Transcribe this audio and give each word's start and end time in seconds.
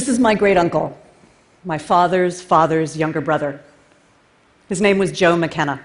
This 0.00 0.08
is 0.08 0.18
my 0.18 0.34
great 0.34 0.56
uncle, 0.56 0.98
my 1.62 1.76
father's 1.76 2.40
father's 2.40 2.96
younger 2.96 3.20
brother. 3.20 3.60
His 4.66 4.80
name 4.80 4.96
was 4.96 5.12
Joe 5.12 5.36
McKenna. 5.36 5.84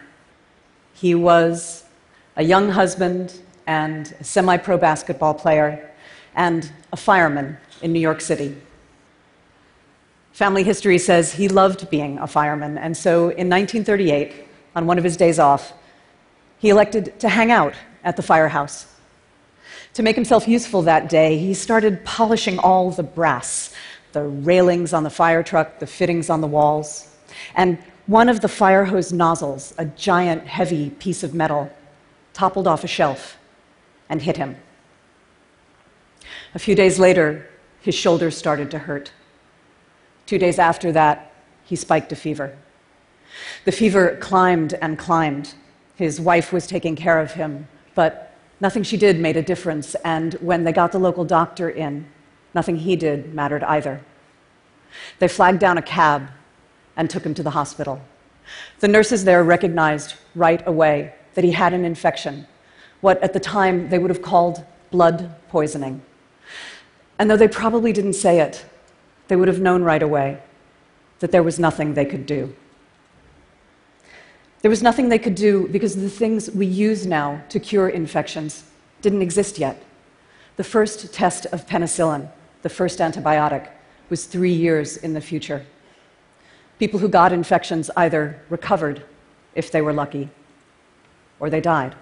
He 0.93 1.13
was 1.13 1.83
a 2.37 2.41
young 2.41 2.69
husband 2.69 3.37
and 3.67 4.15
a 4.17 4.23
semi 4.23 4.55
pro 4.55 4.77
basketball 4.77 5.33
player 5.33 5.91
and 6.33 6.71
a 6.93 6.95
fireman 6.95 7.57
in 7.81 7.91
New 7.91 7.99
York 7.99 8.21
City. 8.21 8.55
Family 10.31 10.63
history 10.63 10.97
says 10.97 11.33
he 11.33 11.49
loved 11.49 11.89
being 11.89 12.17
a 12.19 12.25
fireman, 12.25 12.77
and 12.77 12.95
so 12.95 13.23
in 13.23 13.49
1938, 13.49 14.47
on 14.77 14.87
one 14.87 14.97
of 14.97 15.03
his 15.03 15.17
days 15.17 15.39
off, 15.39 15.73
he 16.57 16.69
elected 16.69 17.19
to 17.19 17.27
hang 17.27 17.51
out 17.51 17.73
at 18.05 18.15
the 18.15 18.23
firehouse. 18.23 18.87
To 19.95 20.03
make 20.03 20.15
himself 20.15 20.47
useful 20.47 20.83
that 20.83 21.09
day, 21.09 21.37
he 21.37 21.53
started 21.53 22.05
polishing 22.05 22.59
all 22.59 22.91
the 22.91 23.03
brass 23.03 23.73
the 24.15 24.23
railings 24.23 24.93
on 24.93 25.03
the 25.03 25.09
fire 25.09 25.43
truck, 25.43 25.77
the 25.79 25.85
fittings 25.85 26.29
on 26.29 26.39
the 26.39 26.47
walls. 26.47 27.09
And 27.53 27.77
one 28.07 28.29
of 28.29 28.39
the 28.39 28.47
fire 28.47 28.85
hose 28.85 29.11
nozzles, 29.11 29.73
a 29.77 29.85
giant, 29.85 30.47
heavy 30.47 30.89
piece 30.89 31.21
of 31.21 31.33
metal, 31.33 31.69
toppled 32.33 32.65
off 32.65 32.85
a 32.85 32.87
shelf 32.87 33.37
and 34.09 34.21
hit 34.21 34.37
him. 34.37 34.55
A 36.53 36.59
few 36.59 36.75
days 36.75 36.97
later, 36.97 37.49
his 37.81 37.93
shoulder 37.93 38.31
started 38.31 38.71
to 38.71 38.79
hurt. 38.79 39.11
Two 40.25 40.37
days 40.37 40.59
after 40.59 40.93
that, 40.93 41.33
he 41.65 41.75
spiked 41.75 42.11
a 42.13 42.15
fever. 42.15 42.57
The 43.65 43.71
fever 43.73 44.17
climbed 44.21 44.75
and 44.81 44.97
climbed. 44.97 45.55
His 45.95 46.21
wife 46.21 46.53
was 46.53 46.67
taking 46.67 46.95
care 46.95 47.19
of 47.19 47.33
him, 47.33 47.67
but 47.95 48.33
nothing 48.61 48.83
she 48.83 48.95
did 48.95 49.19
made 49.19 49.35
a 49.35 49.41
difference, 49.41 49.93
and 50.05 50.35
when 50.35 50.63
they 50.63 50.71
got 50.71 50.93
the 50.93 50.99
local 50.99 51.25
doctor 51.25 51.69
in, 51.69 52.05
nothing 52.53 52.77
he 52.77 52.95
did 52.95 53.33
mattered 53.33 53.63
either. 53.63 53.99
They 55.19 55.27
flagged 55.27 55.59
down 55.59 55.77
a 55.77 55.81
cab 55.81 56.29
and 56.97 57.09
took 57.09 57.25
him 57.25 57.33
to 57.33 57.43
the 57.43 57.51
hospital. 57.51 58.01
The 58.79 58.87
nurses 58.87 59.23
there 59.23 59.43
recognized 59.43 60.15
right 60.35 60.65
away 60.67 61.13
that 61.33 61.43
he 61.43 61.51
had 61.51 61.73
an 61.73 61.85
infection, 61.85 62.47
what 63.01 63.21
at 63.23 63.33
the 63.33 63.39
time 63.39 63.89
they 63.89 63.99
would 63.99 64.09
have 64.09 64.21
called 64.21 64.63
blood 64.91 65.33
poisoning. 65.49 66.01
And 67.19 67.29
though 67.29 67.37
they 67.37 67.47
probably 67.47 67.93
didn't 67.93 68.13
say 68.13 68.39
it, 68.39 68.65
they 69.27 69.35
would 69.35 69.47
have 69.47 69.61
known 69.61 69.83
right 69.83 70.03
away 70.03 70.41
that 71.19 71.31
there 71.31 71.43
was 71.43 71.59
nothing 71.59 71.93
they 71.93 72.05
could 72.05 72.25
do. 72.25 72.55
There 74.61 74.69
was 74.69 74.81
nothing 74.83 75.09
they 75.09 75.19
could 75.19 75.35
do 75.35 75.67
because 75.67 75.95
the 75.95 76.09
things 76.09 76.49
we 76.49 76.65
use 76.65 77.05
now 77.05 77.41
to 77.49 77.59
cure 77.59 77.89
infections 77.89 78.63
didn't 79.01 79.21
exist 79.21 79.59
yet. 79.59 79.81
The 80.57 80.63
first 80.63 81.13
test 81.13 81.45
of 81.47 81.67
penicillin, 81.67 82.29
the 82.63 82.69
first 82.69 82.99
antibiotic, 82.99 83.69
was 84.09 84.25
three 84.25 84.53
years 84.53 84.97
in 84.97 85.13
the 85.13 85.21
future. 85.21 85.65
People 86.79 86.99
who 86.99 87.07
got 87.07 87.31
infections 87.31 87.89
either 87.95 88.41
recovered, 88.49 89.03
if 89.53 89.71
they 89.71 89.81
were 89.81 89.93
lucky, 89.93 90.29
or 91.39 91.49
they 91.49 91.61
died. 91.61 91.95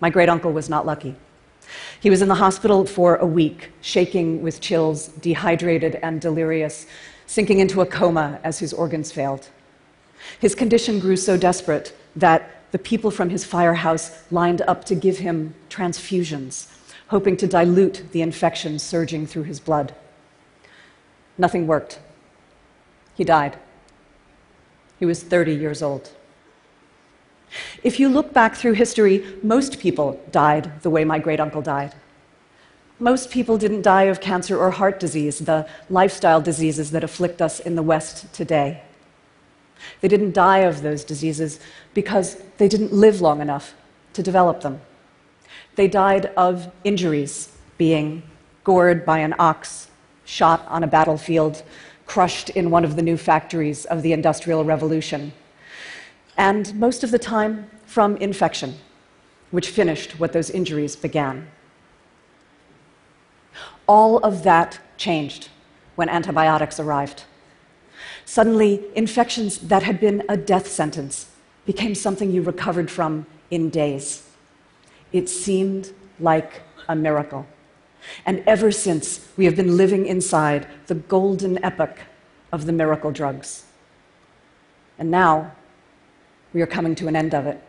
My 0.00 0.10
great 0.10 0.28
uncle 0.28 0.52
was 0.52 0.68
not 0.68 0.84
lucky. 0.84 1.16
He 2.00 2.10
was 2.10 2.22
in 2.22 2.28
the 2.28 2.34
hospital 2.34 2.84
for 2.84 3.16
a 3.16 3.26
week, 3.26 3.70
shaking 3.80 4.42
with 4.42 4.60
chills, 4.60 5.08
dehydrated 5.08 5.96
and 6.02 6.20
delirious, 6.20 6.86
sinking 7.26 7.60
into 7.60 7.80
a 7.80 7.86
coma 7.86 8.40
as 8.42 8.58
his 8.58 8.72
organs 8.72 9.12
failed. 9.12 9.48
His 10.40 10.54
condition 10.54 10.98
grew 10.98 11.16
so 11.16 11.36
desperate 11.36 11.96
that 12.16 12.50
the 12.72 12.78
people 12.78 13.10
from 13.10 13.30
his 13.30 13.44
firehouse 13.44 14.22
lined 14.30 14.62
up 14.62 14.84
to 14.86 14.94
give 14.94 15.18
him 15.18 15.54
transfusions, 15.70 16.66
hoping 17.08 17.36
to 17.36 17.46
dilute 17.46 18.02
the 18.12 18.22
infection 18.22 18.78
surging 18.78 19.26
through 19.26 19.44
his 19.44 19.60
blood. 19.60 19.94
Nothing 21.38 21.66
worked. 21.66 21.98
He 23.14 23.24
died. 23.24 23.58
He 24.98 25.06
was 25.06 25.22
30 25.22 25.54
years 25.54 25.82
old. 25.82 26.10
If 27.82 28.00
you 28.00 28.08
look 28.08 28.32
back 28.32 28.54
through 28.54 28.74
history, 28.74 29.24
most 29.42 29.78
people 29.78 30.20
died 30.30 30.80
the 30.82 30.90
way 30.90 31.04
my 31.04 31.18
great 31.18 31.40
uncle 31.40 31.62
died. 31.62 31.94
Most 32.98 33.30
people 33.30 33.58
didn't 33.58 33.82
die 33.82 34.04
of 34.04 34.20
cancer 34.20 34.56
or 34.56 34.70
heart 34.70 35.00
disease, 35.00 35.40
the 35.40 35.66
lifestyle 35.90 36.40
diseases 36.40 36.92
that 36.92 37.04
afflict 37.04 37.42
us 37.42 37.58
in 37.58 37.74
the 37.74 37.82
West 37.82 38.32
today. 38.32 38.82
They 40.00 40.08
didn't 40.08 40.34
die 40.34 40.58
of 40.58 40.82
those 40.82 41.02
diseases 41.02 41.58
because 41.94 42.36
they 42.58 42.68
didn't 42.68 42.92
live 42.92 43.20
long 43.20 43.40
enough 43.40 43.74
to 44.12 44.22
develop 44.22 44.60
them. 44.60 44.80
They 45.74 45.88
died 45.88 46.26
of 46.36 46.70
injuries, 46.84 47.50
being 47.76 48.22
gored 48.62 49.04
by 49.04 49.18
an 49.18 49.34
ox, 49.38 49.88
shot 50.32 50.66
on 50.68 50.82
a 50.82 50.86
battlefield, 50.86 51.62
crushed 52.06 52.48
in 52.50 52.70
one 52.70 52.84
of 52.84 52.96
the 52.96 53.02
new 53.02 53.18
factories 53.18 53.84
of 53.84 54.00
the 54.00 54.14
Industrial 54.14 54.64
Revolution, 54.64 55.30
and 56.38 56.74
most 56.74 57.04
of 57.04 57.10
the 57.10 57.18
time 57.18 57.70
from 57.84 58.16
infection, 58.16 58.74
which 59.50 59.68
finished 59.68 60.18
what 60.18 60.32
those 60.32 60.48
injuries 60.48 60.96
began. 60.96 61.46
All 63.86 64.18
of 64.18 64.42
that 64.44 64.80
changed 64.96 65.50
when 65.96 66.08
antibiotics 66.08 66.80
arrived. 66.80 67.24
Suddenly, 68.24 68.80
infections 68.94 69.58
that 69.58 69.82
had 69.82 70.00
been 70.00 70.22
a 70.30 70.36
death 70.38 70.66
sentence 70.66 71.28
became 71.66 71.94
something 71.94 72.30
you 72.30 72.40
recovered 72.40 72.90
from 72.90 73.26
in 73.50 73.68
days. 73.68 74.26
It 75.12 75.28
seemed 75.28 75.92
like 76.18 76.62
a 76.88 76.96
miracle. 76.96 77.46
And 78.26 78.42
ever 78.46 78.70
since, 78.70 79.28
we 79.36 79.44
have 79.44 79.56
been 79.56 79.76
living 79.76 80.06
inside 80.06 80.66
the 80.86 80.94
golden 80.94 81.62
epoch 81.64 81.98
of 82.52 82.66
the 82.66 82.72
miracle 82.72 83.10
drugs. 83.10 83.64
And 84.98 85.10
now, 85.10 85.52
we 86.52 86.60
are 86.62 86.66
coming 86.66 86.94
to 86.96 87.08
an 87.08 87.16
end 87.16 87.34
of 87.34 87.46
it. 87.46 87.62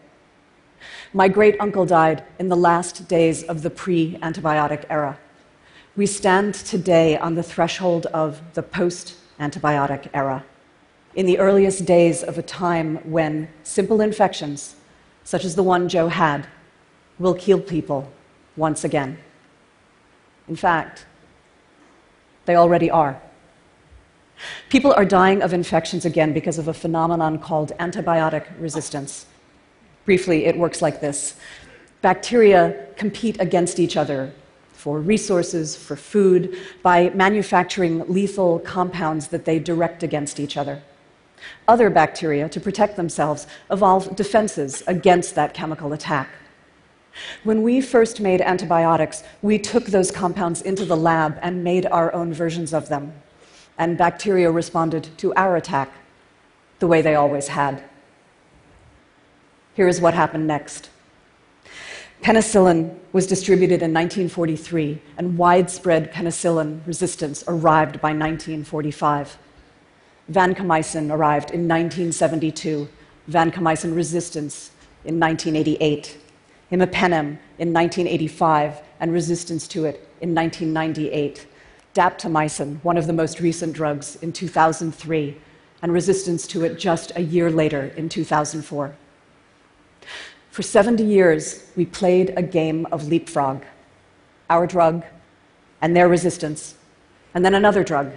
My 1.14 1.28
great 1.28 1.56
uncle 1.60 1.86
died 1.86 2.24
in 2.40 2.50
the 2.50 2.56
last 2.56 3.08
days 3.08 3.44
of 3.44 3.62
the 3.62 3.70
pre 3.70 4.18
antibiotic 4.18 4.86
era. 4.90 5.18
We 5.96 6.06
stand 6.06 6.56
today 6.56 7.18
on 7.18 7.36
the 7.36 7.44
threshold 7.44 8.08
of 8.08 8.42
the 8.54 8.64
post 8.64 9.16
antibiotic 9.40 10.10
era, 10.14 10.44
in 11.16 11.26
the 11.26 11.40
earliest 11.40 11.86
days 11.86 12.24
of 12.24 12.38
a 12.38 12.42
time 12.42 12.98
when 13.10 13.48
simple 13.64 14.02
infections, 14.02 14.76
such 15.24 15.46
as 15.46 15.56
the 15.56 15.64
one 15.64 15.88
Joe 15.88 16.08
had, 16.08 16.48
will 17.20 17.36
kill 17.36 17.60
people 17.60 18.12
once 18.56 18.84
again. 18.84 19.18
In 20.48 20.56
fact, 20.56 21.06
they 22.46 22.56
already 22.56 22.90
are. 22.90 23.22
People 24.70 24.94
are 24.94 25.06
dying 25.06 25.42
of 25.42 25.54
infections 25.54 26.06
again 26.06 26.34
because 26.34 26.58
of 26.58 26.68
a 26.68 26.74
phenomenon 26.74 27.40
called 27.40 27.72
antibiotic 27.80 28.46
resistance. 28.60 29.26
Briefly, 30.06 30.46
it 30.46 30.58
works 30.58 30.82
like 30.82 31.00
this 31.00 31.36
bacteria 32.02 32.88
compete 32.98 33.40
against 33.40 33.80
each 33.80 33.96
other 33.96 34.34
for 34.74 35.00
resources, 35.00 35.78
for 35.78 35.96
food, 35.96 36.58
by 36.82 37.10
manufacturing 37.12 38.04
lethal 38.12 38.60
compounds 38.60 39.30
that 39.30 39.46
they 39.46 39.58
direct 39.58 40.04
against 40.04 40.42
each 40.42 40.58
other. 40.58 40.82
Other 41.70 41.90
bacteria, 41.90 42.50
to 42.50 42.60
protect 42.60 42.98
themselves, 42.98 43.48
evolve 43.72 44.14
defenses 44.18 44.84
against 44.88 45.36
that 45.36 45.54
chemical 45.54 45.94
attack. 45.94 46.28
When 47.44 47.62
we 47.62 47.82
first 47.82 48.20
made 48.20 48.42
antibiotics, 48.42 49.24
we 49.42 49.60
took 49.60 49.86
those 49.86 50.12
compounds 50.12 50.62
into 50.62 50.86
the 50.86 50.98
lab 50.98 51.38
and 51.42 51.64
made 51.64 51.86
our 51.86 52.14
own 52.14 52.34
versions 52.34 52.74
of 52.74 52.90
them. 52.90 53.14
And 53.78 53.98
bacteria 53.98 54.52
responded 54.52 55.10
to 55.18 55.34
our 55.36 55.56
attack 55.56 55.92
the 56.80 56.88
way 56.88 57.02
they 57.02 57.16
always 57.16 57.50
had. 57.50 57.84
Here 59.76 59.88
is 59.88 60.00
what 60.00 60.14
happened 60.14 60.48
next. 60.48 60.90
Penicillin 62.22 62.98
was 63.12 63.28
distributed 63.28 63.82
in 63.82 63.94
1943, 63.94 65.02
and 65.18 65.38
widespread 65.38 66.14
penicillin 66.14 66.86
resistance 66.88 67.44
arrived 67.48 68.00
by 68.00 68.10
1945. 68.10 69.38
Vancomycin 70.32 71.12
arrived 71.12 71.52
in 71.52 71.68
1972, 71.68 72.88
vancomycin 73.30 73.94
resistance 73.94 74.72
in 75.04 75.20
1988 75.20 76.18
imipenem 76.74 77.38
in 77.60 77.72
1985 77.72 78.82
and 79.00 79.14
resistance 79.14 79.68
to 79.68 79.86
it 79.86 80.08
in 80.22 80.34
1998, 80.34 81.46
daptomycin, 81.94 82.84
one 82.84 82.98
of 82.98 83.06
the 83.06 83.14
most 83.14 83.40
recent 83.40 83.74
drugs, 83.74 84.16
in 84.18 84.34
2003, 84.34 85.38
and 85.84 85.94
resistance 85.94 86.48
to 86.48 86.66
it 86.66 86.80
just 86.80 87.12
a 87.16 87.22
year 87.22 87.52
later 87.52 87.94
in 87.96 88.10
2004. 88.10 88.96
For 90.50 90.62
70 90.62 91.04
years, 91.04 91.70
we 91.76 91.86
played 91.86 92.34
a 92.36 92.42
game 92.42 92.88
of 92.92 93.08
leapfrog 93.08 93.64
our 94.50 94.68
drug 94.68 95.04
and 95.82 95.96
their 95.96 96.08
resistance, 96.08 96.76
and 97.34 97.44
then 97.44 97.56
another 97.56 97.84
drug, 97.84 98.12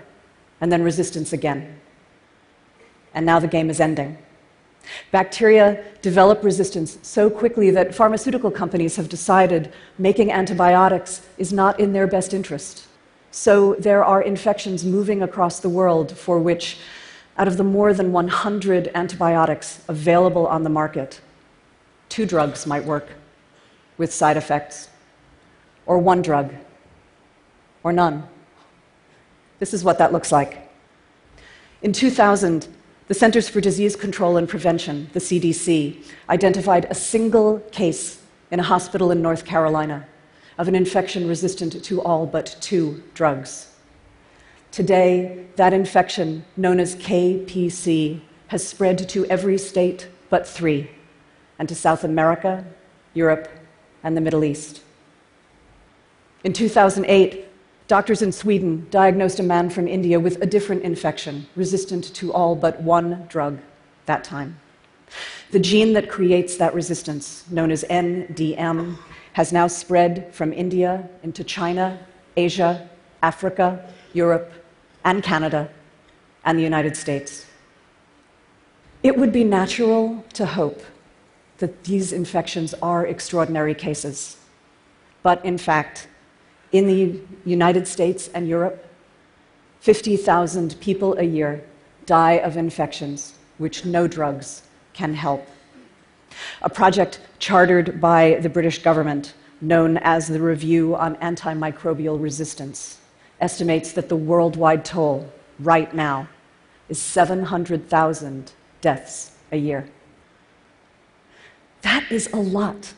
and 0.60 0.70
then 0.70 0.82
resistance 0.82 1.32
again. 1.32 1.80
And 3.14 3.24
now 3.24 3.38
the 3.38 3.48
game 3.48 3.70
is 3.70 3.80
ending. 3.80 4.18
Bacteria 5.10 5.84
develop 6.02 6.42
resistance 6.42 6.98
so 7.02 7.28
quickly 7.28 7.70
that 7.70 7.94
pharmaceutical 7.94 8.50
companies 8.50 8.96
have 8.96 9.08
decided 9.08 9.72
making 9.98 10.30
antibiotics 10.30 11.26
is 11.38 11.52
not 11.52 11.78
in 11.80 11.92
their 11.92 12.06
best 12.06 12.32
interest. 12.32 12.86
So 13.30 13.74
there 13.74 14.04
are 14.04 14.22
infections 14.22 14.84
moving 14.84 15.22
across 15.22 15.60
the 15.60 15.68
world 15.68 16.16
for 16.16 16.38
which, 16.38 16.78
out 17.36 17.48
of 17.48 17.56
the 17.56 17.64
more 17.64 17.92
than 17.92 18.12
100 18.12 18.90
antibiotics 18.94 19.82
available 19.88 20.46
on 20.46 20.62
the 20.62 20.70
market, 20.70 21.20
two 22.08 22.24
drugs 22.24 22.66
might 22.66 22.84
work 22.84 23.08
with 23.98 24.12
side 24.12 24.36
effects, 24.36 24.88
or 25.86 25.98
one 25.98 26.22
drug, 26.22 26.54
or 27.82 27.92
none. 27.92 28.26
This 29.58 29.72
is 29.72 29.84
what 29.84 29.98
that 29.98 30.12
looks 30.12 30.32
like. 30.32 30.70
In 31.82 31.92
2000, 31.92 32.68
the 33.08 33.14
Centers 33.14 33.48
for 33.48 33.60
Disease 33.60 33.94
Control 33.94 34.36
and 34.36 34.48
Prevention, 34.48 35.08
the 35.12 35.20
CDC, 35.20 36.04
identified 36.28 36.86
a 36.90 36.94
single 36.94 37.60
case 37.70 38.20
in 38.50 38.58
a 38.58 38.64
hospital 38.64 39.10
in 39.10 39.22
North 39.22 39.44
Carolina 39.44 40.06
of 40.58 40.66
an 40.68 40.74
infection 40.74 41.28
resistant 41.28 41.84
to 41.84 42.02
all 42.02 42.26
but 42.26 42.56
two 42.60 43.02
drugs. 43.14 43.74
Today, 44.72 45.46
that 45.56 45.72
infection, 45.72 46.44
known 46.56 46.80
as 46.80 46.96
KPC, 46.96 48.20
has 48.48 48.66
spread 48.66 49.08
to 49.08 49.24
every 49.26 49.58
state 49.58 50.08
but 50.28 50.46
three, 50.46 50.90
and 51.58 51.68
to 51.68 51.74
South 51.74 52.02
America, 52.02 52.64
Europe, 53.14 53.48
and 54.02 54.16
the 54.16 54.20
Middle 54.20 54.44
East. 54.44 54.82
In 56.42 56.52
2008, 56.52 57.45
doctors 57.88 58.22
in 58.22 58.32
Sweden 58.32 58.86
diagnosed 58.90 59.38
a 59.38 59.42
man 59.42 59.70
from 59.70 59.86
India 59.86 60.18
with 60.18 60.42
a 60.42 60.46
different 60.46 60.82
infection, 60.82 61.46
resistant 61.54 62.14
to 62.14 62.32
all 62.32 62.54
but 62.54 62.80
one 62.82 63.26
drug 63.28 63.58
that 64.06 64.24
time. 64.24 64.58
The 65.52 65.60
gene 65.60 65.92
that 65.92 66.08
creates 66.08 66.56
that 66.56 66.74
resistance, 66.74 67.44
known 67.50 67.70
as 67.70 67.84
NDM, 67.84 68.98
has 69.34 69.52
now 69.52 69.66
spread 69.66 70.34
from 70.34 70.52
India 70.52 71.08
into 71.22 71.44
China, 71.44 71.98
Asia, 72.36 72.88
Africa, 73.22 73.88
Europe, 74.12 74.52
and 75.04 75.22
Canada, 75.22 75.70
and 76.44 76.58
the 76.58 76.62
United 76.62 76.96
States. 76.96 77.46
It 79.02 79.16
would 79.16 79.32
be 79.32 79.44
natural 79.44 80.24
to 80.34 80.46
hope 80.46 80.82
that 81.58 81.84
these 81.84 82.12
infections 82.12 82.74
are 82.82 83.06
extraordinary 83.06 83.74
cases. 83.74 84.36
But 85.22 85.44
in 85.44 85.58
fact, 85.58 86.08
in 86.78 86.86
the 86.86 87.20
United 87.44 87.86
States 87.86 88.28
and 88.34 88.48
Europe, 88.48 88.84
50,000 89.80 90.80
people 90.80 91.16
a 91.18 91.22
year 91.22 91.64
die 92.06 92.34
of 92.34 92.56
infections 92.56 93.34
which 93.58 93.84
no 93.84 94.06
drugs 94.06 94.62
can 94.92 95.14
help 95.14 95.46
a 96.62 96.70
project 96.70 97.20
chartered 97.38 98.00
by 98.00 98.38
the 98.42 98.48
British 98.48 98.82
government 98.82 99.34
known 99.60 99.96
as 99.98 100.28
the 100.28 100.40
Review 100.40 100.94
on 100.96 101.16
Antimicrobial 101.16 102.20
Resistance 102.20 102.98
estimates 103.40 103.92
that 103.92 104.08
the 104.08 104.16
worldwide 104.16 104.84
toll 104.84 105.30
right 105.58 105.94
now 105.94 106.28
is 106.88 107.00
700,000 107.00 108.52
deaths 108.80 109.32
a 109.50 109.56
year. 109.56 109.88
That 111.82 112.10
is 112.10 112.28
a 112.32 112.36
lot 112.36 112.92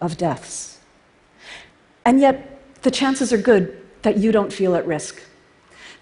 of 0.00 0.16
deaths. 0.16 0.78
And 2.04 2.20
yet, 2.20 2.57
the 2.82 2.90
chances 2.90 3.32
are 3.32 3.38
good 3.38 3.80
that 4.02 4.18
you 4.18 4.32
don't 4.32 4.52
feel 4.52 4.74
at 4.74 4.86
risk, 4.86 5.22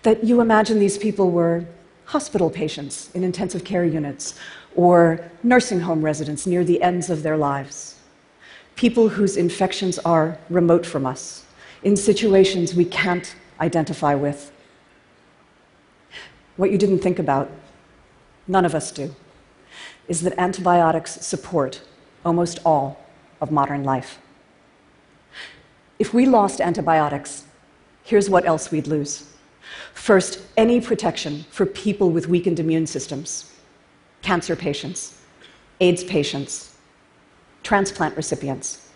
that 0.02 0.24
you 0.24 0.40
imagine 0.40 0.78
these 0.78 0.98
people 0.98 1.30
were 1.30 1.64
hospital 2.04 2.50
patients 2.50 3.10
in 3.14 3.24
intensive 3.24 3.64
care 3.64 3.84
units 3.84 4.34
or 4.74 5.30
nursing 5.42 5.80
home 5.80 6.04
residents 6.04 6.46
near 6.46 6.62
the 6.64 6.80
ends 6.82 7.10
of 7.10 7.22
their 7.22 7.36
lives. 7.36 7.98
People 8.76 9.08
whose 9.08 9.36
infections 9.36 9.98
are 10.00 10.38
remote 10.50 10.84
from 10.84 11.06
us, 11.06 11.44
in 11.82 11.96
situations 11.96 12.74
we 12.74 12.84
can't 12.84 13.34
identify 13.60 14.14
with. 14.14 14.52
What 16.56 16.70
you 16.70 16.78
didn't 16.78 16.98
think 16.98 17.18
about, 17.18 17.50
none 18.46 18.64
of 18.64 18.74
us 18.74 18.90
do, 18.92 19.14
is 20.08 20.20
that 20.22 20.38
antibiotics 20.38 21.24
support 21.26 21.82
almost 22.24 22.58
all 22.64 23.04
of 23.40 23.50
modern 23.50 23.82
life. 23.82 24.18
If 25.98 26.12
we 26.12 26.26
lost 26.26 26.60
antibiotics, 26.60 27.44
here's 28.02 28.28
what 28.28 28.46
else 28.46 28.70
we'd 28.70 28.86
lose. 28.86 29.32
First, 29.94 30.40
any 30.56 30.80
protection 30.80 31.44
for 31.50 31.66
people 31.66 32.10
with 32.10 32.28
weakened 32.28 32.60
immune 32.60 32.86
systems 32.86 33.52
cancer 34.22 34.56
patients, 34.56 35.20
AIDS 35.80 36.02
patients, 36.02 36.76
transplant 37.62 38.16
recipients, 38.16 38.88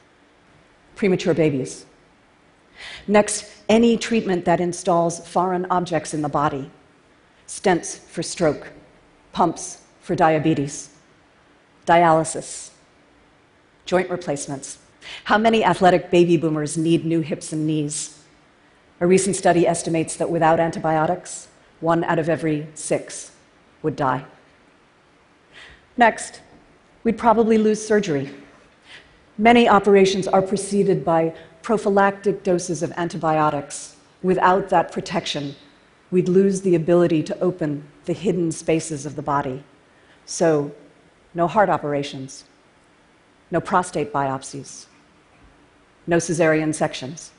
premature 0.97 1.35
babies. 1.35 1.87
Next, 3.07 3.45
any 3.69 3.97
treatment 3.97 4.45
that 4.45 4.61
installs 4.61 5.27
foreign 5.29 5.67
objects 5.71 6.15
in 6.15 6.23
the 6.23 6.29
body 6.29 6.71
stents 7.47 7.99
for 7.99 8.23
stroke, 8.23 8.69
pumps 9.33 9.83
for 10.01 10.15
diabetes, 10.15 10.91
dialysis, 11.85 12.71
joint 13.85 14.09
replacements. 14.09 14.79
How 15.25 15.39
many 15.39 15.65
athletic 15.65 16.11
baby 16.11 16.37
boomers 16.37 16.77
need 16.77 17.05
new 17.05 17.21
hips 17.21 17.53
and 17.53 17.67
knees? 17.67 18.23
A 19.01 19.07
recent 19.07 19.37
study 19.37 19.67
estimates 19.67 20.17
that 20.17 20.31
without 20.31 20.61
antibiotics, 20.61 21.49
one 21.81 22.05
out 22.05 22.19
of 22.19 22.29
every 22.29 22.67
six 22.75 23.33
would 23.83 23.97
die. 23.97 24.25
Next, 25.97 26.41
we'd 27.03 27.19
probably 27.19 27.59
lose 27.59 27.85
surgery. 27.85 28.35
Many 29.39 29.69
operations 29.69 30.29
are 30.29 30.43
preceded 30.43 31.05
by 31.05 31.35
prophylactic 31.63 32.43
doses 32.43 32.83
of 32.83 32.93
antibiotics. 32.97 33.97
Without 34.23 34.69
that 34.69 34.93
protection, 34.93 35.55
we'd 36.11 36.29
lose 36.29 36.61
the 36.61 36.75
ability 36.75 37.23
to 37.23 37.39
open 37.41 37.85
the 38.05 38.13
hidden 38.13 38.53
spaces 38.53 39.07
of 39.07 39.17
the 39.17 39.23
body. 39.23 39.63
So, 40.27 40.73
no 41.33 41.47
heart 41.47 41.71
operations, 41.71 42.45
no 43.51 43.61
prostate 43.61 44.13
biopsies, 44.13 44.87
no 46.11 46.17
cesarean 46.17 46.75
sections. 46.75 47.31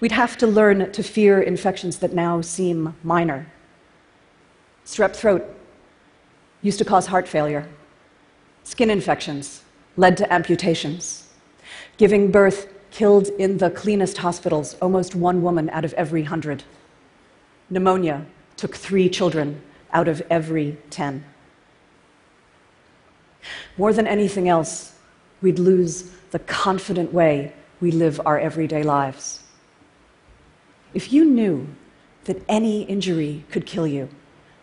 We'd 0.00 0.12
have 0.12 0.36
to 0.38 0.46
learn 0.46 0.90
to 0.90 1.02
fear 1.02 1.40
infections 1.40 1.98
that 1.98 2.12
now 2.12 2.40
seem 2.40 2.96
minor. 3.04 3.46
Strep 4.84 5.14
throat 5.14 5.44
used 6.62 6.78
to 6.78 6.84
cause 6.84 7.06
heart 7.06 7.28
failure. 7.28 7.68
Skin 8.64 8.90
infections 8.90 9.62
led 9.96 10.16
to 10.16 10.32
amputations. 10.32 11.28
Giving 11.96 12.32
birth 12.32 12.66
killed 12.90 13.28
in 13.38 13.58
the 13.58 13.70
cleanest 13.70 14.18
hospitals 14.18 14.74
almost 14.82 15.14
one 15.14 15.42
woman 15.42 15.70
out 15.70 15.84
of 15.84 15.92
every 15.94 16.24
hundred. 16.24 16.64
Pneumonia 17.70 18.26
took 18.56 18.74
three 18.74 19.08
children 19.08 19.62
out 19.92 20.08
of 20.08 20.22
every 20.28 20.76
ten. 20.90 21.24
More 23.76 23.92
than 23.92 24.08
anything 24.08 24.48
else, 24.48 24.94
we'd 25.40 25.60
lose 25.60 26.10
the 26.30 26.38
confident 26.40 27.12
way 27.12 27.52
we 27.80 27.90
live 27.90 28.20
our 28.24 28.38
everyday 28.38 28.82
lives. 28.82 29.40
If 30.94 31.12
you 31.12 31.24
knew 31.24 31.68
that 32.24 32.42
any 32.48 32.82
injury 32.82 33.44
could 33.50 33.66
kill 33.66 33.86
you, 33.86 34.08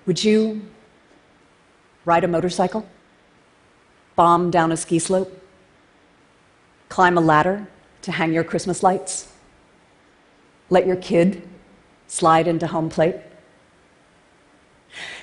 would 0.06 0.24
you 0.24 0.62
ride 2.06 2.24
a 2.24 2.28
motorcycle, 2.28 2.88
bomb 4.16 4.52
down 4.52 4.72
a 4.72 4.78
ski 4.78 5.00
slope, 5.00 5.32
climb 6.90 7.18
a 7.18 7.22
ladder 7.22 7.68
to 8.02 8.12
hang 8.12 8.34
your 8.34 8.44
Christmas 8.44 8.84
lights, 8.84 9.32
let 10.70 10.86
your 10.86 10.98
kid 10.98 11.48
slide 12.08 12.48
into 12.48 12.68
home 12.68 12.90
plate. 12.90 13.16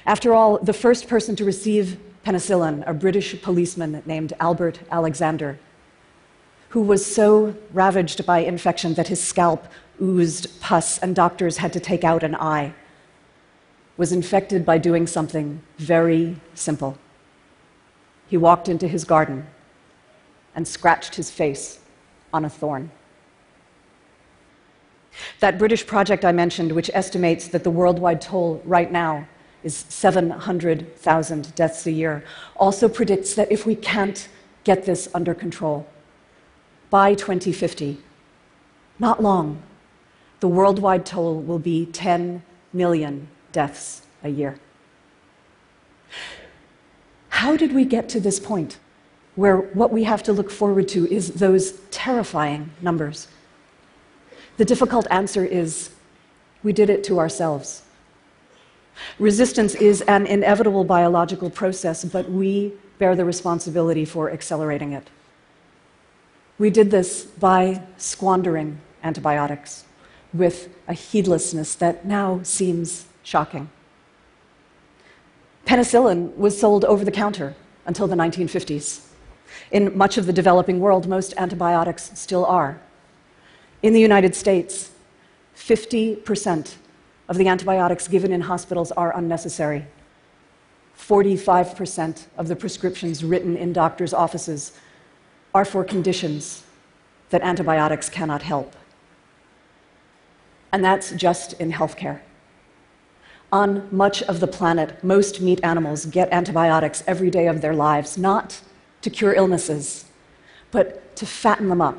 After 0.07 0.33
all, 0.35 0.59
the 0.59 0.73
first 0.73 1.09
person 1.09 1.37
to 1.37 1.45
receive 1.45 1.99
penicillin, 2.25 2.83
a 2.87 2.95
British 2.95 3.41
policeman 3.41 4.03
named 4.07 4.33
Albert 4.41 4.81
Alexander, 4.91 5.59
who 6.71 6.81
was 6.81 7.05
so 7.05 7.55
ravaged 7.73 8.25
by 8.25 8.39
infection 8.39 8.95
that 8.95 9.09
his 9.09 9.23
scalp 9.23 9.67
oozed 10.01 10.61
pus 10.61 10.99
and 10.99 11.15
doctors 11.15 11.59
had 11.59 11.73
to 11.73 11.81
take 11.81 12.05
out 12.05 12.23
an 12.23 12.35
eye 12.35 12.73
was 13.97 14.13
infected 14.13 14.65
by 14.65 14.79
doing 14.79 15.07
something 15.07 15.61
very 15.77 16.37
simple. 16.55 16.97
He 18.29 18.37
walked 18.37 18.69
into 18.69 18.89
his 18.89 19.05
garden 19.05 19.47
and 20.55 20.67
scratched 20.67 21.17
his 21.17 21.31
face 21.31 21.81
on 22.33 22.45
a 22.45 22.49
thorn. 22.49 22.91
That 25.41 25.59
British 25.59 25.87
project 25.87 26.25
I 26.25 26.33
mentioned, 26.33 26.73
which 26.73 26.91
estimates 26.95 27.49
that 27.49 27.65
the 27.65 27.71
worldwide 27.71 28.21
toll 28.23 28.63
right 28.65 28.91
now 28.91 29.29
is 29.65 29.77
700,000 29.77 31.55
deaths 31.55 31.87
a 31.87 31.91
year, 31.91 32.25
also 32.57 32.89
predicts 32.89 33.35
that 33.35 33.53
if 33.53 33.67
we 33.67 33.75
can't 33.75 34.29
get 34.65 34.85
this 34.87 35.09
under 35.13 35.35
control, 35.35 35.87
by 36.91 37.15
2050, 37.15 37.99
not 38.99 39.23
long, 39.23 39.63
the 40.41 40.49
worldwide 40.49 41.07
toll 41.07 41.41
will 41.41 41.59
be 41.59 41.87
10 41.87 42.43
million 42.73 43.29
deaths 43.53 44.03
a 44.23 44.29
year. 44.29 44.59
How 47.31 47.57
did 47.57 47.73
we 47.73 47.85
get 47.85 48.09
to 48.11 48.21
this 48.21 48.41
point 48.41 48.79
where 49.37 49.57
what 49.57 49.93
we 49.93 50.05
have 50.05 50.23
to 50.25 50.33
look 50.33 50.51
forward 50.51 50.89
to 50.89 51.07
is 51.11 51.35
those 51.35 51.73
terrifying 51.91 52.73
numbers? 52.83 53.29
The 54.57 54.65
difficult 54.65 55.07
answer 55.11 55.45
is 55.45 55.91
we 56.63 56.73
did 56.73 56.91
it 56.91 57.05
to 57.05 57.19
ourselves. 57.19 57.83
Resistance 59.19 59.75
is 59.77 60.03
an 60.03 60.27
inevitable 60.27 60.85
biological 60.85 61.49
process, 61.49 62.05
but 62.05 62.31
we 62.31 62.73
bear 62.99 63.17
the 63.17 63.25
responsibility 63.25 64.05
for 64.05 64.31
accelerating 64.31 64.93
it. 64.93 65.09
We 66.61 66.69
did 66.69 66.91
this 66.91 67.25
by 67.25 67.81
squandering 67.97 68.83
antibiotics 69.03 69.87
with 70.35 70.69
a 70.87 70.93
heedlessness 70.93 71.75
that 71.77 72.05
now 72.05 72.41
seems 72.43 73.07
shocking. 73.23 73.71
Penicillin 75.65 76.37
was 76.37 76.61
sold 76.61 76.85
over 76.85 77.03
the 77.03 77.11
counter 77.11 77.55
until 77.87 78.07
the 78.07 78.15
1950s. 78.15 79.07
In 79.71 79.97
much 79.97 80.19
of 80.19 80.27
the 80.27 80.35
developing 80.35 80.81
world, 80.81 81.09
most 81.09 81.33
antibiotics 81.39 82.11
still 82.15 82.45
are. 82.45 82.79
In 83.83 83.95
the 83.95 84.01
United 84.01 84.35
States, 84.35 84.91
50% 85.57 86.75
of 87.31 87.39
the 87.39 87.49
antibiotics 87.49 88.07
given 88.07 88.33
in 88.33 88.43
hospitals 88.43 88.93
are 88.93 89.17
unnecessary. 89.17 89.87
45% 90.99 92.27
of 92.37 92.49
the 92.49 92.57
prescriptions 92.57 93.25
written 93.25 93.57
in 93.57 93.73
doctors' 93.73 94.13
offices 94.13 94.73
are 95.55 95.65
for 95.65 95.85
conditions 95.85 96.65
that 97.31 97.43
antibiotics 97.43 98.09
cannot 98.09 98.43
help. 98.43 98.75
And 100.73 100.85
that's 100.85 101.13
just 101.13 101.55
in 101.55 101.73
healthcare. 101.73 102.21
On 103.53 103.89
much 103.91 104.23
of 104.23 104.39
the 104.39 104.47
planet, 104.47 105.03
most 105.03 105.41
meat 105.41 105.61
animals 105.65 106.07
get 106.07 106.29
antibiotics 106.31 107.03
every 107.07 107.31
day 107.31 107.49
of 107.49 107.61
their 107.61 107.75
lives, 107.75 108.17
not 108.17 108.61
to 109.03 109.11
cure 109.11 109.35
illnesses, 109.35 110.05
but 110.71 111.17
to 111.17 111.27
fatten 111.27 111.69
them 111.69 111.81
up 111.81 111.99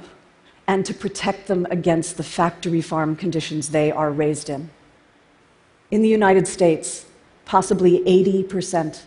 and 0.67 0.86
to 0.86 0.93
protect 0.93 1.48
them 1.48 1.67
against 1.70 2.15
the 2.15 2.24
factory 2.24 2.81
farm 2.81 3.15
conditions 3.15 3.70
they 3.70 3.91
are 3.91 4.12
raised 4.12 4.50
in. 4.50 4.70
In 5.89 6.01
the 6.01 6.08
United 6.08 6.48
States, 6.48 7.05
possibly 7.43 8.00
80% 8.05 9.01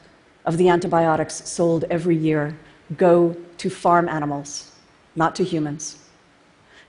of 0.44 0.58
the 0.58 0.68
antibiotics 0.68 1.48
sold 1.48 1.84
every 1.88 2.16
year 2.16 2.58
go 2.96 3.36
to 3.58 3.70
farm 3.70 4.08
animals, 4.08 4.72
not 5.16 5.34
to 5.36 5.44
humans, 5.44 5.98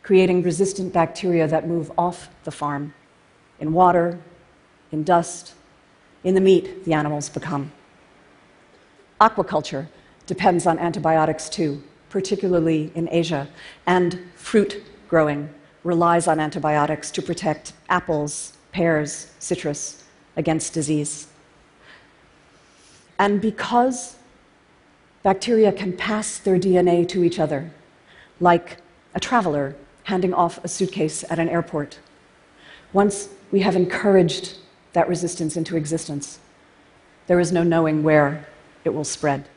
creating 0.04 0.44
resistant 0.44 0.94
bacteria 0.94 1.48
that 1.48 1.68
move 1.68 1.92
off 1.98 2.30
the 2.44 2.52
farm 2.52 2.94
in 3.60 3.74
water, 3.74 4.20
in 4.92 5.04
dust, 5.04 5.54
in 6.24 6.36
the 6.36 6.42
meat 6.42 6.86
the 6.86 6.94
animals 6.94 7.30
become. 7.30 7.72
Aquaculture 9.22 9.88
depends 10.26 10.66
on 10.66 10.78
antibiotics 10.80 11.50
too, 11.50 11.82
particularly 12.10 12.92
in 12.96 13.08
Asia, 13.12 13.48
and 13.86 14.20
fruit 14.36 14.84
growing 15.08 15.50
relies 15.84 16.28
on 16.28 16.40
antibiotics 16.40 17.12
to 17.12 17.22
protect 17.22 17.74
apples, 17.90 18.54
pears, 18.72 19.32
citrus 19.40 20.04
against 20.36 20.74
disease. 20.74 21.28
And 23.20 23.40
because 23.40 24.18
bacteria 25.26 25.72
can 25.72 25.92
pass 25.92 26.38
their 26.38 26.60
DNA 26.60 27.10
to 27.10 27.24
each 27.24 27.40
other, 27.40 27.72
like 28.40 28.78
a 29.16 29.20
traveler 29.20 29.76
handing 30.04 30.32
off 30.32 30.64
a 30.64 30.68
suitcase 30.68 31.26
at 31.32 31.40
an 31.40 31.50
airport, 31.50 31.98
once 32.94 33.30
we 33.52 33.62
have 33.62 33.76
encouraged 33.76 34.60
that 34.94 35.10
resistance 35.10 35.58
into 35.58 35.76
existence, 35.76 36.38
there 37.26 37.40
is 37.40 37.52
no 37.52 37.64
knowing 37.64 38.04
where 38.04 38.46
it 38.84 38.92
will 38.92 39.04
spread. 39.04 39.50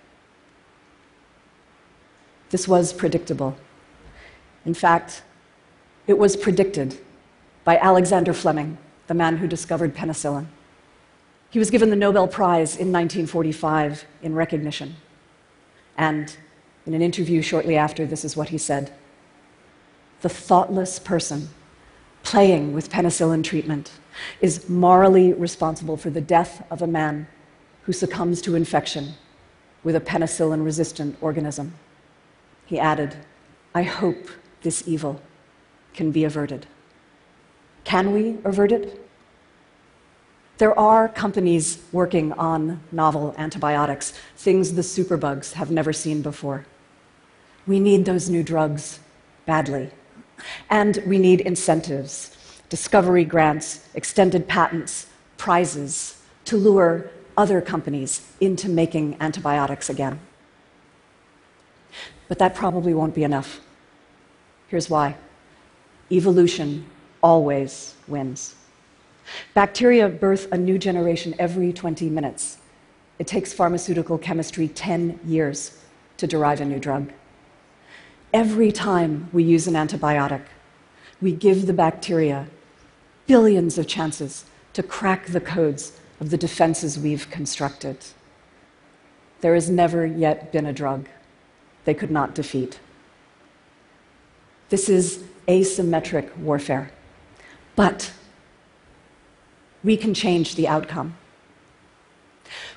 This 2.49 2.67
was 2.67 2.95
predictable. 2.95 3.55
In 4.65 4.73
fact, 4.73 5.23
it 6.07 6.17
was 6.17 6.35
predicted 6.35 6.99
by 7.65 7.77
Alexander 7.77 8.33
Fleming, 8.33 8.79
the 9.07 9.13
man 9.13 9.37
who 9.37 9.47
discovered 9.47 9.95
penicillin. 9.95 10.47
He 11.51 11.59
was 11.59 11.69
given 11.69 11.91
the 11.91 11.97
Nobel 12.05 12.27
Prize 12.27 12.71
in 12.71 12.91
1945 12.91 14.07
in 14.23 14.35
recognition. 14.35 14.97
And 15.99 16.35
in 16.87 16.95
an 16.95 17.03
interview 17.03 17.43
shortly 17.43 17.77
after, 17.77 18.07
this 18.07 18.25
is 18.25 18.37
what 18.37 18.49
he 18.49 18.57
said 18.57 18.93
The 20.23 20.29
thoughtless 20.29 20.99
person 20.99 21.51
playing 22.23 22.73
with 22.73 22.91
penicillin 22.91 23.45
treatment 23.45 23.93
is 24.41 24.69
morally 24.69 25.33
responsible 25.33 25.97
for 25.97 26.11
the 26.11 26.21
death 26.21 26.65
of 26.71 26.81
a 26.81 26.87
man 26.87 27.27
who 27.83 27.93
succumbs 27.93 28.41
to 28.43 28.55
infection 28.55 29.15
with 29.85 29.97
a 29.97 30.01
penicillin 30.01 30.65
resistant 30.65 31.17
organism. 31.21 31.75
He 32.67 32.79
added, 32.79 33.17
I 33.75 33.83
hope 33.83 34.29
this 34.63 34.87
evil 34.87 35.21
can 35.95 36.11
be 36.11 36.25
averted. 36.25 36.67
Can 37.85 38.13
we 38.13 38.39
avert 38.45 38.73
it? 38.73 39.08
There 40.59 40.77
are 40.77 41.09
companies 41.09 41.79
working 41.93 42.33
on 42.33 42.81
novel 42.91 43.33
antibiotics, 43.39 44.13
things 44.37 44.75
the 44.75 44.83
superbugs 44.83 45.53
have 45.53 45.71
never 45.71 45.93
seen 45.93 46.21
before. 46.21 46.67
We 47.65 47.79
need 47.79 48.05
those 48.05 48.29
new 48.29 48.43
drugs 48.43 48.99
badly. 49.47 49.91
And 50.69 51.01
we 51.07 51.19
need 51.19 51.43
incentives, 51.43 52.37
discovery 52.69 53.25
grants, 53.25 53.89
extended 53.95 54.49
patents, 54.49 55.07
prizes 55.37 56.21
to 56.47 56.57
lure 56.57 57.11
other 57.37 57.61
companies 57.61 58.33
into 58.41 58.69
making 58.69 59.17
antibiotics 59.21 59.89
again. 59.89 60.19
But 62.27 62.41
that 62.41 62.57
probably 62.57 62.93
won't 62.93 63.15
be 63.15 63.23
enough. 63.23 63.61
Here's 64.67 64.91
why 64.91 65.17
evolution 66.11 66.87
always 67.23 67.95
wins. 68.09 68.55
Bacteria 69.55 70.09
birth 70.09 70.51
a 70.53 70.59
new 70.59 70.79
generation 70.79 71.35
every 71.39 71.73
20 71.73 72.09
minutes. 72.09 72.59
It 73.19 73.27
takes 73.27 73.53
pharmaceutical 73.53 74.19
chemistry 74.19 74.69
10 74.69 75.21
years 75.27 75.79
to 76.19 76.27
derive 76.27 76.61
a 76.61 76.65
new 76.65 76.79
drug. 76.79 77.13
Every 78.33 78.73
time 78.73 79.29
we 79.33 79.43
use 79.43 79.67
an 79.67 79.75
antibiotic, 79.75 80.43
we 81.21 81.33
give 81.33 81.67
the 81.67 81.73
bacteria 81.73 82.47
billions 83.27 83.79
of 83.79 83.87
chances 83.87 84.45
to 84.73 84.83
crack 84.83 85.27
the 85.27 85.41
codes 85.41 85.99
of 86.21 86.31
the 86.31 86.37
defenses 86.37 86.99
we've 86.99 87.31
constructed. 87.31 87.97
There 89.41 89.55
has 89.55 89.71
never 89.71 90.05
yet 90.07 90.53
been 90.53 90.67
a 90.67 90.73
drug 90.73 91.09
they 91.85 91.95
could 91.95 92.11
not 92.11 92.35
defeat. 92.35 92.81
This 94.69 94.89
is 94.89 95.25
asymmetric 95.47 96.37
warfare. 96.37 96.91
But 97.75 98.13
we 99.85 99.97
can 99.97 100.15
change 100.15 100.55
the 100.55 100.69
outcome. 100.69 101.17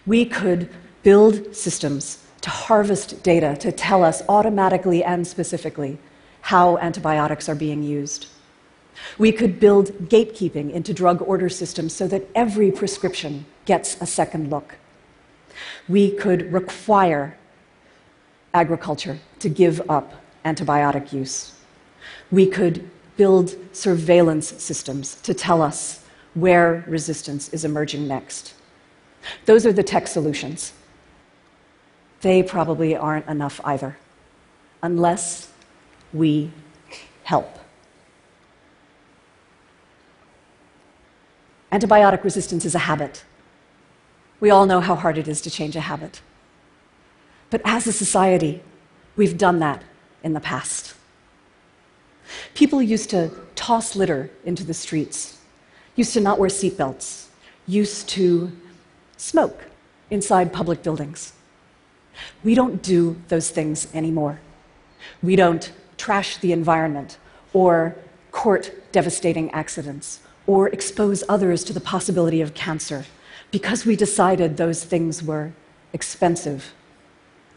We 0.06 0.26
could 0.26 0.70
build 1.04 1.56
systems 1.56 2.24
to 2.42 2.50
harvest 2.50 3.24
data 3.24 3.56
to 3.60 3.72
tell 3.72 4.04
us 4.04 4.22
automatically 4.28 5.04
and 5.04 5.26
specifically 5.26 5.98
how 6.42 6.78
antibiotics 6.78 7.48
are 7.48 7.56
being 7.56 7.84
used. 7.84 8.28
We 9.18 9.32
could 9.32 9.60
build 9.60 10.10
gatekeeping 10.10 10.72
into 10.72 10.94
drug 10.94 11.22
order 11.22 11.50
systems 11.50 11.94
so 11.94 12.08
that 12.08 12.28
every 12.36 12.72
prescription 12.72 13.46
gets 13.66 14.00
a 14.02 14.06
second 14.06 14.50
look. 14.50 14.76
We 15.88 16.12
could 16.12 16.52
require 16.52 17.38
agriculture 18.54 19.20
to 19.40 19.50
give 19.50 19.82
up 19.90 20.14
antibiotic 20.44 21.14
use. 21.14 21.54
We 22.32 22.48
could 22.48 22.90
build 23.18 23.56
surveillance 23.72 24.48
systems 24.62 25.16
to 25.22 25.34
tell 25.34 25.62
us 25.62 26.01
where 26.34 26.84
resistance 26.88 27.50
is 27.50 27.66
emerging 27.66 28.08
next. 28.08 28.54
Those 29.46 29.66
are 29.66 29.74
the 29.74 29.84
tech 29.84 30.08
solutions. 30.08 30.74
They 32.22 32.44
probably 32.44 32.96
aren't 32.96 33.28
enough 33.28 33.60
either, 33.64 33.98
unless 34.82 35.52
we 36.14 36.52
help. 37.24 37.60
Antibiotic 41.72 42.24
resistance 42.24 42.66
is 42.66 42.76
a 42.76 42.80
habit. 42.80 43.24
We 44.40 44.50
all 44.50 44.66
know 44.66 44.82
how 44.82 44.96
hard 44.96 45.18
it 45.18 45.28
is 45.28 45.42
to 45.42 45.50
change 45.50 45.76
a 45.76 45.82
habit. 45.82 46.22
But 47.50 47.62
as 47.64 47.88
a 47.88 47.94
society, 47.94 48.62
we've 49.16 49.38
done 49.38 49.60
that 49.60 49.84
in 50.24 50.34
the 50.34 50.40
past. 50.40 50.96
People 52.54 52.82
used 52.82 53.10
to 53.12 53.32
toss 53.56 53.96
litter 53.96 54.30
into 54.46 54.64
the 54.64 54.74
streets, 54.74 55.38
used 56.02 56.14
to 56.14 56.20
not 56.20 56.40
wear 56.40 56.50
seatbelts, 56.50 57.28
used 57.68 58.10
to 58.10 58.52
smoke 59.18 59.66
inside 60.10 60.52
public 60.52 60.82
buildings. 60.82 61.34
We 62.44 62.56
don't 62.56 62.82
do 62.82 63.18
those 63.28 63.52
things 63.52 63.88
anymore. 63.94 64.40
We 65.22 65.36
don't 65.36 65.72
trash 65.98 66.38
the 66.38 66.54
environment 66.54 67.20
or 67.54 67.96
court 68.32 68.92
devastating 68.92 69.52
accidents 69.52 70.22
or 70.48 70.70
expose 70.70 71.24
others 71.30 71.64
to 71.66 71.72
the 71.72 71.86
possibility 71.94 72.42
of 72.42 72.56
cancer 72.56 73.06
because 73.52 73.86
we 73.86 73.96
decided 73.96 74.58
those 74.58 74.84
things 74.84 75.22
were 75.22 75.52
expensive 75.94 76.74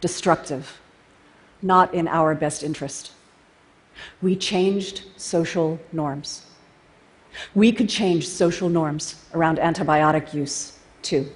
destructive, 0.02 0.78
not 1.62 1.94
in 1.94 2.06
our 2.08 2.34
best 2.34 2.62
interest. 2.62 3.12
We 4.20 4.36
changed 4.36 4.96
social 5.16 5.80
norms. 5.92 6.44
We 7.54 7.72
could 7.72 7.88
change 7.88 8.28
social 8.28 8.68
norms 8.68 9.24
around 9.34 9.58
antibiotic 9.58 10.34
use, 10.34 10.78
too. 11.02 11.30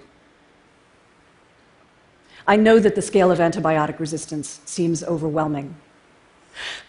I 2.47 2.57
know 2.57 2.79
that 2.79 2.95
the 2.95 3.03
scale 3.03 3.31
of 3.31 3.39
antibiotic 3.39 3.99
resistance 3.99 4.61
seems 4.65 5.05
overwhelming. 5.05 5.77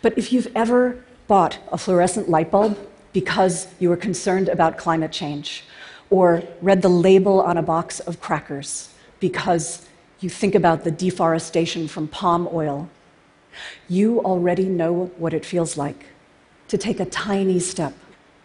But 0.01 0.17
if 0.17 0.31
you've 0.31 0.51
ever 0.55 1.03
bought 1.27 1.59
a 1.71 1.77
fluorescent 1.77 2.29
light 2.29 2.49
bulb 2.49 2.77
because 3.13 3.67
you 3.79 3.89
were 3.89 3.97
concerned 3.97 4.47
about 4.47 4.77
climate 4.77 5.11
change, 5.11 5.63
or 6.09 6.43
read 6.61 6.81
the 6.81 6.89
label 6.89 7.41
on 7.41 7.57
a 7.57 7.61
box 7.61 7.99
of 7.99 8.19
crackers 8.19 8.93
because 9.19 9.85
you 10.21 10.29
think 10.29 10.55
about 10.55 10.83
the 10.83 10.91
deforestation 10.91 11.87
from 11.87 12.07
palm 12.07 12.47
oil, 12.51 12.89
you 13.87 14.19
already 14.21 14.65
know 14.65 15.11
what 15.17 15.33
it 15.33 15.45
feels 15.45 15.77
like 15.77 16.05
to 16.67 16.77
take 16.77 16.99
a 16.99 17.05
tiny 17.05 17.59
step 17.59 17.93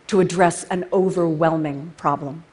to 0.06 0.20
address 0.20 0.64
an 0.64 0.86
overwhelming 0.92 1.92
problem. 1.96 2.44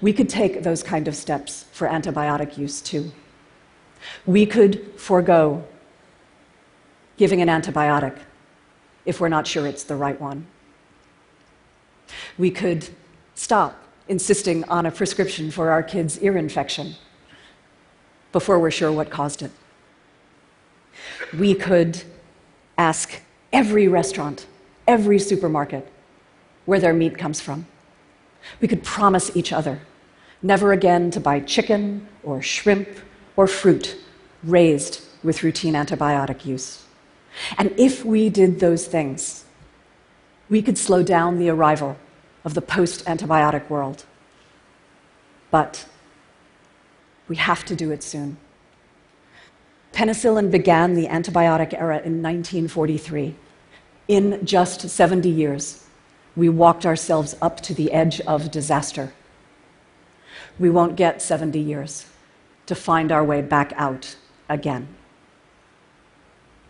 We 0.00 0.12
could 0.12 0.28
take 0.28 0.62
those 0.62 0.82
kind 0.82 1.08
of 1.08 1.16
steps 1.16 1.66
for 1.72 1.88
antibiotic 1.88 2.58
use 2.58 2.80
too. 2.80 3.12
We 4.26 4.46
could 4.46 4.98
forego 4.98 5.64
giving 7.16 7.40
an 7.40 7.48
antibiotic 7.48 8.18
if 9.04 9.20
we're 9.20 9.28
not 9.28 9.46
sure 9.46 9.66
it's 9.66 9.84
the 9.84 9.96
right 9.96 10.20
one. 10.20 10.46
We 12.38 12.50
could 12.50 12.88
stop 13.34 13.80
insisting 14.08 14.64
on 14.64 14.86
a 14.86 14.90
prescription 14.90 15.50
for 15.50 15.70
our 15.70 15.82
kids' 15.82 16.18
ear 16.20 16.36
infection 16.36 16.94
before 18.32 18.58
we're 18.58 18.70
sure 18.70 18.90
what 18.90 19.10
caused 19.10 19.42
it. 19.42 19.50
We 21.38 21.54
could 21.54 22.02
ask 22.76 23.20
every 23.52 23.88
restaurant, 23.88 24.46
every 24.86 25.18
supermarket, 25.18 25.86
where 26.64 26.80
their 26.80 26.92
meat 26.92 27.18
comes 27.18 27.40
from. 27.40 27.66
We 28.60 28.68
could 28.68 28.82
promise 28.82 29.36
each 29.36 29.52
other 29.52 29.80
never 30.42 30.72
again 30.72 31.10
to 31.12 31.20
buy 31.20 31.40
chicken 31.40 32.06
or 32.22 32.42
shrimp 32.42 32.88
or 33.36 33.46
fruit 33.46 33.96
raised 34.42 35.02
with 35.22 35.42
routine 35.42 35.74
antibiotic 35.74 36.44
use. 36.44 36.84
And 37.56 37.72
if 37.78 38.04
we 38.04 38.28
did 38.28 38.60
those 38.60 38.86
things, 38.86 39.44
we 40.50 40.60
could 40.60 40.76
slow 40.76 41.02
down 41.02 41.38
the 41.38 41.48
arrival 41.48 41.96
of 42.44 42.54
the 42.54 42.60
post 42.60 43.04
antibiotic 43.06 43.70
world. 43.70 44.04
But 45.50 45.86
we 47.28 47.36
have 47.36 47.64
to 47.66 47.76
do 47.76 47.90
it 47.90 48.02
soon. 48.02 48.36
Penicillin 49.92 50.50
began 50.50 50.94
the 50.94 51.06
antibiotic 51.06 51.72
era 51.74 51.96
in 51.96 52.22
1943. 52.22 53.34
In 54.08 54.44
just 54.44 54.88
70 54.88 55.28
years, 55.28 55.86
we 56.36 56.48
walked 56.48 56.86
ourselves 56.86 57.36
up 57.42 57.60
to 57.60 57.74
the 57.74 57.92
edge 57.92 58.20
of 58.22 58.50
disaster. 58.50 59.12
We 60.58 60.70
won't 60.70 60.96
get 60.96 61.20
70 61.20 61.58
years 61.58 62.06
to 62.66 62.74
find 62.74 63.12
our 63.12 63.24
way 63.24 63.42
back 63.42 63.72
out 63.76 64.16
again. 64.48 64.88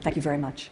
Thank 0.01 0.17
you 0.17 0.23
very 0.23 0.39
much. 0.39 0.71